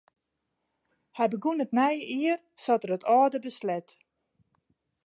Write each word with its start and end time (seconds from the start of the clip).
Hy 1.17 1.25
begûn 1.31 1.63
it 1.63 1.75
nije 1.77 2.05
jier 2.21 2.39
sa't 2.63 2.85
er 2.85 2.91
it 2.97 3.07
âlde 3.17 3.39
besleat. 3.45 3.87